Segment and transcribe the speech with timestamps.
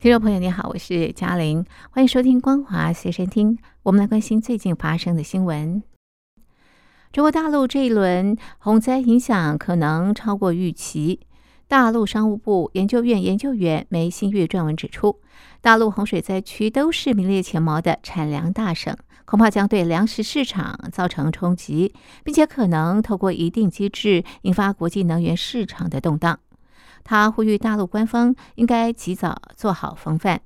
[0.00, 3.56] 听众朋友，你好，我是嘉玲，欢迎收听《光华随身听》。
[3.82, 5.82] 我们来关心最近发生的新闻。
[7.10, 11.18] 中国大陆这一轮洪灾影响可能超过预期。
[11.66, 15.20] 大陆商务部研究院研究员梅新月撰文指出，
[15.60, 26.38] 大陆洪水灾区都是名列前茅的产粮大省，恐怕将对粮食市场造成冲击，并且可能透过一定机制引发国际能源市场的动荡。
[27.08, 30.42] 他呼吁大陆官方应该及早做好防范。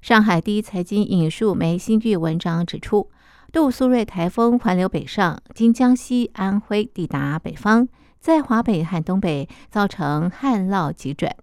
[0.00, 3.10] 上海第一财经引述梅新玉文章指出，
[3.50, 7.88] 杜苏芮台风环流北上，经江西、安徽抵达北方，
[8.20, 11.34] 在华北和东北造成旱涝急转。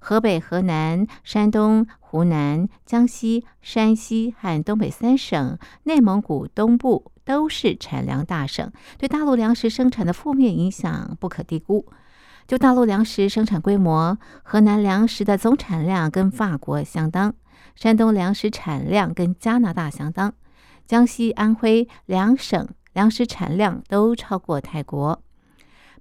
[0.00, 11.86] 河北、河南、山东、湖南、江西、山西和东北三省，内蒙古东部都是产粮大省，对大陆粮食生产的负面影响不可低估。
[12.46, 17.34] 就大陆粮食生产规模，河南粮食的总产量跟法国相当，
[17.74, 20.34] 山东粮食产量跟加拿大相当，
[20.86, 25.22] 江西、安徽两省粮食产量都超过泰国。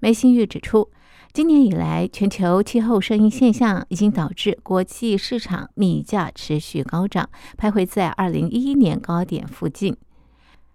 [0.02, 0.92] 梅新玉指出，
[1.32, 9.96] 今年以来，全球气候适应现象已经导致国际市场米价持续高涨，徘徊在二零一一年高点附近。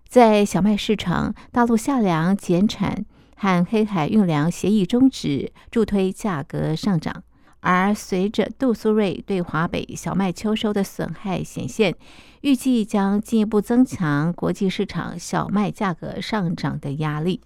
[0.08, 3.04] 在小麦市场，大陆夏粮减产。
[3.38, 7.22] 和黑海运粮协议终止，助推价格上涨。
[7.60, 11.94] 而随着杜苏芮对华北小麦秋收的损害显现，
[12.42, 17.40] 预计将进一步增强国际市场小麦价格上涨的压力。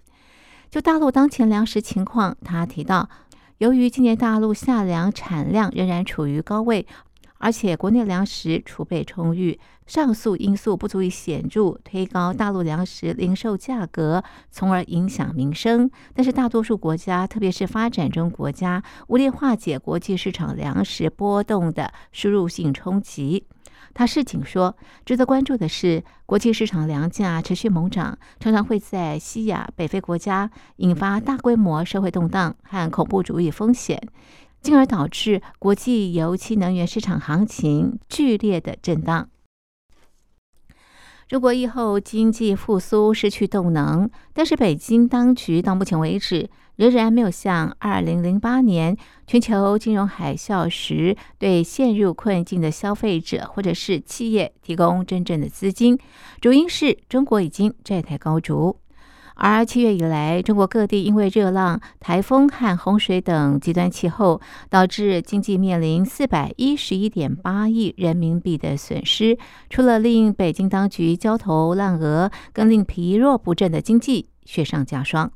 [0.71, 3.09] 就大陆当前粮食情况，他提到，
[3.59, 6.87] 由于今年大陆夏粮产量仍然处于高位。
[7.43, 15.91] 而且国内粮食储备充裕，上述因素不足以显著推高大陆粮食零售价格，从而影响民生。
[16.15, 23.45] 但是大多数国家，特别是发展中国家，无力化解国际市场粮食波动的输入性冲击。
[23.95, 34.01] 他示警说，值得关注的是，国际市场粮价持续猛涨，常常会在西亚、北非国家引发大规模社会动荡和恐怖主义风险。
[34.63, 39.29] 进而导致国际油气能源市场行情剧烈的震荡。
[41.29, 48.97] 中国疫后经济复苏失去动能，但是北京当局到目前为止仍然没有向2008年
[49.27, 55.99] 全球金融海啸时对陷入困境的消费者或者是企业提供真正的资金，
[56.41, 58.77] 主因是中国已经债台高筑。
[59.35, 69.37] 而七月以来，中国各地因为热浪、台风和洪水等极端气候，导致经济面临四百一十一点八亿人民币的损失。
[69.71, 75.33] 除了令北京当局焦头烂额，更令疲弱不振的经济雪上加霜。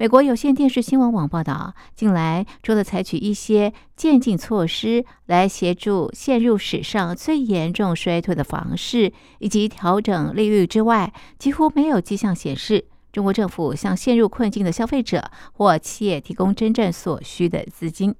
[0.00, 12.86] 美国有线电视新闻网报道，近来除了采取一些渐进措施来协助陷入史上最严重衰退的房市，以及调整利率之外，几乎没有迹象显示。
[13.12, 18.14] 中国政府向陷入困境的消费者或企业提供真正所需的资金。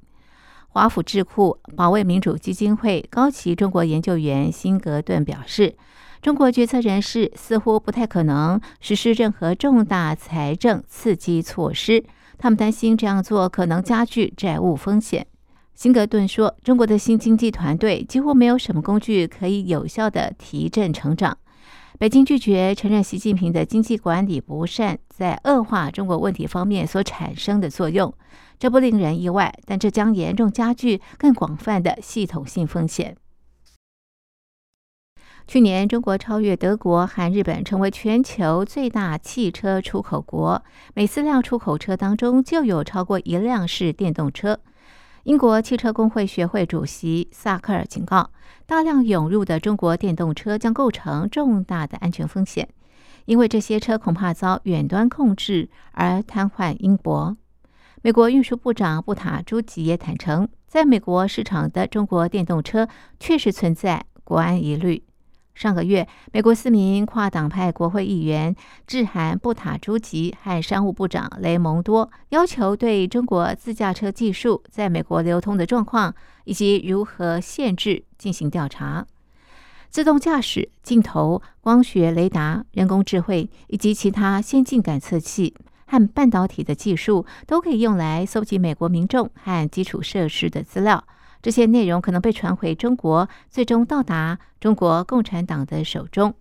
[0.68, 5.74] 华府智库保卫民主基金会高级中国研究员辛格顿表示，
[6.20, 12.04] 中国决策人士似乎不太可能实施任何重大财政刺激措施，
[12.36, 15.26] 他们担心这样做可能加剧债务风险。
[15.74, 21.38] 辛格顿说：“中国的新经济团队几乎没有什么工具可以有效的提振成长。”
[21.98, 28.14] 北京拒绝承认习近平的经济管理不善在恶化中国问题方面所产生的作用，
[28.56, 33.16] 这不令人意外，但这将严重加剧更广泛的系统性风险。
[35.48, 40.62] 去年，中国超越德国和日本，成为全球最大汽车出口国，
[40.94, 44.60] 每四辆出口车当中就有超过一辆是电动车。
[45.28, 48.30] 英国汽车工会学会主席萨克尔警告，
[48.64, 52.66] 大量涌入的中国电动车将构成重大的安全风险，
[53.26, 57.36] 因为这些车恐怕遭远端控制而瘫痪英国。
[58.00, 62.88] 美国运输部长布塔朱吉也坦诚，在美国市场的中国电动车
[63.20, 65.02] 确实存在国安疑虑。
[65.58, 68.54] 上个月，美国四名跨党派国会议员
[68.86, 76.14] 致函布塔朱吉和商务部长雷蒙多，要求对中国自驾车技术在美国流通的状况
[76.44, 79.04] 以及如何限制进行调查。
[79.90, 85.52] 自动驾驶、镜头、光学雷达、人工智慧以及其他先进感测器
[85.86, 91.02] 和半导体的技术，都可以用来搜集美国民众和基础设施的资料。
[91.40, 96.34] 这些内容可能被传回中国，最终到达中国共产党的手中。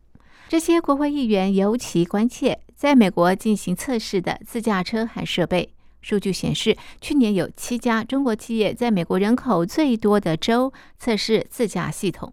[0.50, 5.70] 这些国会议员尤其关切在美国进行测试的自驾车和设备。
[6.02, 12.32] 数据显示，去年有七家中国企业在美国人口最多的州测试自驾系统。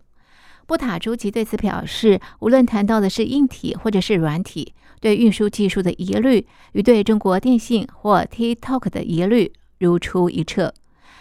[0.67, 10.73] 布塔朱吉对此表示，无论谈到的是硬体或者是软体，对运输技术的疑虑与对中国电信或 TikTok 的疑虑如出一辙。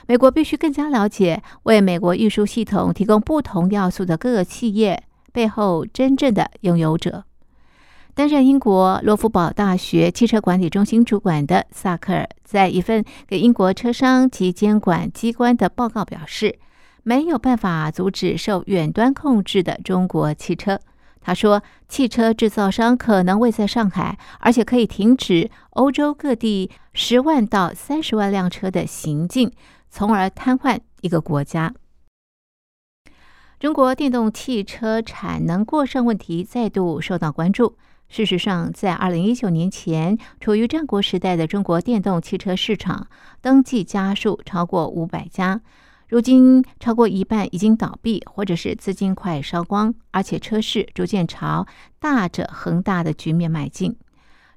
[0.08, 7.24] 美国必须更加了解为美国运输系统提供不同要素的各个企业背后真正的拥有者。
[8.16, 16.60] 担任英国罗夫堡大学汽车管理中心主管的萨克尔，在一份给英国车商及监管机关的报告表示，
[17.02, 20.80] 没有办法阻止受远端控制的中国汽车。
[21.22, 29.52] 他说，汽车制造商可能会在上海，而且可以停止欧洲各地十万到三十万辆车的行进，
[29.96, 31.72] 从而瘫痪一个国家。
[33.60, 37.78] 中国电动汽车产能过剩问题再度受到关注。
[38.08, 43.08] 事实上，在二零一九年前，处于战国时代的中国电动汽车市场
[43.40, 45.62] 登记家数超过五百家，
[46.08, 51.68] 如今超过一半已经倒闭，或者是资金快烧光，而且车市逐渐朝
[52.00, 53.96] 大者恒大的局面迈进。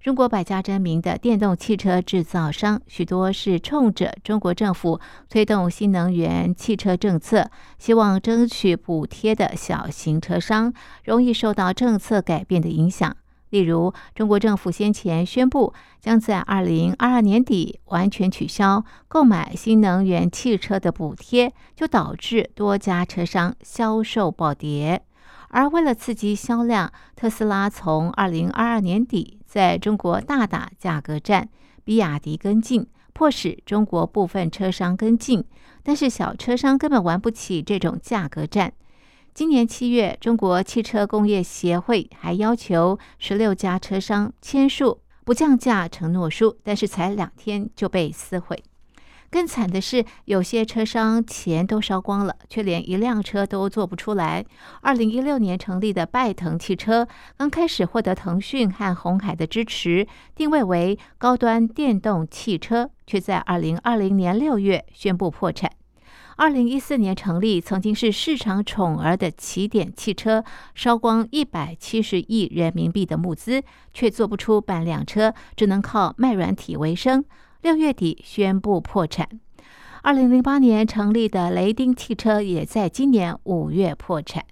[0.06, 10.72] 中国百家争鸣的电动汽车制造商，许多是冲着中国政府推动新能源汽车政策，希望争取补贴的小型车商，
[11.02, 13.16] 容易受到政策改变的影响。
[13.50, 25.02] 例如，中国政府先前宣布将在二零二二年底完全取消购买新能源汽车的补贴，就导致多家车商销售暴跌。
[25.56, 31.48] 而为了刺激销量，特斯拉从二零二二年底在中国大打价格战，
[31.82, 35.42] 比亚迪跟进，迫使中国部分车商跟进。
[35.82, 38.70] 但是小车商根本玩不起这种价格战。
[39.32, 48.62] 今年七月，中国汽车工业协会还要求十六家车商签署不降价承诺书，但是才两天就被撕毁。
[49.36, 54.42] 更惨的是，有些车商钱都烧光了，却连一辆车都做不出来。
[54.80, 57.06] 二零一六年成立的拜腾汽车，
[57.36, 65.70] 刚开始获得腾讯和红海的支持，定位为高端电动汽车，却在二零二零年六月宣布破产。
[66.36, 70.42] 二零一四年成立，曾经是市场宠儿的起点汽车，
[70.74, 73.62] 烧光一百七十亿人民币的募资，
[73.92, 77.22] 却做不出半辆车，只能靠卖软体为生。
[77.66, 79.28] 六月底宣布破产。
[80.02, 84.44] 二零零八年成立的雷丁汽车也在今年五月破产。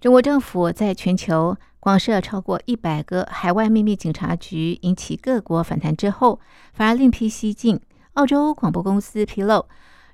[0.00, 6.38] 中国政府在全球广设超过一百个海外秘密警察局，引起各国反弹之后，
[6.72, 7.80] 反而另辟蹊径。
[8.12, 9.66] 澳洲广播公司披露，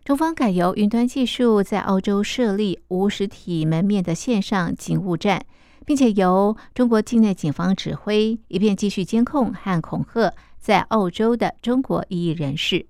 [0.06, 5.44] 中方改由云端技术在澳洲设立无实体门面的线上警务站。
[5.84, 12.86] 并且由中国境内警方指挥，以便继续监控和恐吓在澳洲的中国异议人士。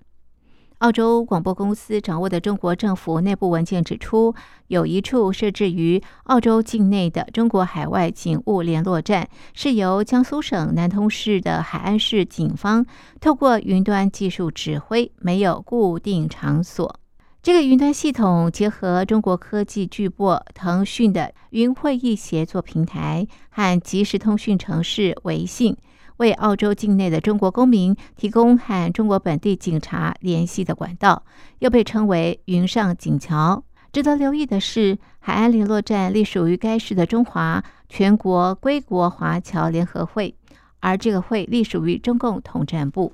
[0.79, 4.35] 澳洲广播公司掌握的中国政府内部文件指出，
[4.67, 12.85] 有一处设置于澳洲境内的中国海外警务联络站，是由江苏省南通市的海安市警方
[13.21, 16.99] 透过云端技术指挥，没有固定场所。
[17.45, 25.77] 这个云端系统结合中国科技巨擘腾讯的云会议协作平台和即时通讯程式微信，
[26.17, 31.21] 为澳洲境内的中国公民提供和中国本地警察联系的管道，
[31.59, 33.63] 又被称为“云上警桥”。
[33.93, 40.33] 值得留意的是，海安联络站隶属于该市的中华全国归国华侨联合会，
[40.79, 43.13] 而这个会隶属于中共统战部。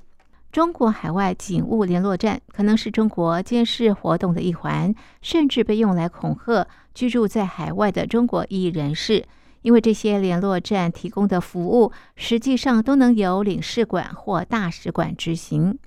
[0.52, 9.24] 中国海外警务联络站可能是中国监视活动的一环，甚至被用来恐吓居住在海外的中国异议人士，
[9.62, 15.78] 因为这些联络站提供的服务实际上都能由领事馆或大使馆执行。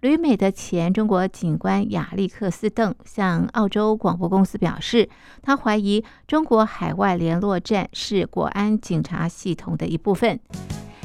[0.00, 5.08] 旅美的前中国警官亚历克斯·邓向澳洲广播公司表示，
[5.42, 10.40] 他怀疑中国海外联络站是国安警察系统的一部分。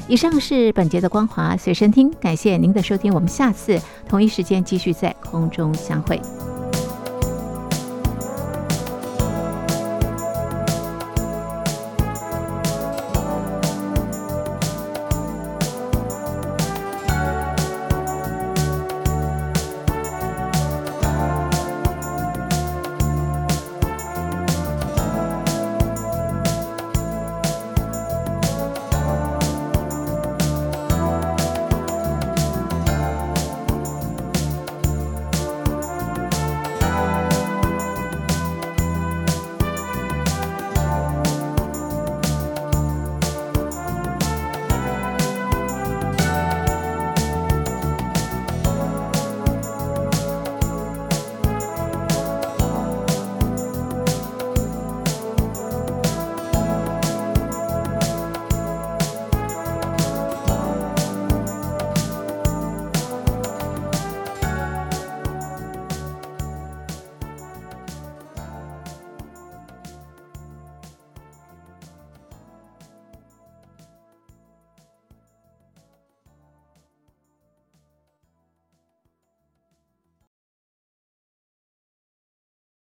[0.06, 6.20] 以上是本节的光华随身听，感谢您的收听，我们下次同一时间继续在空中相会。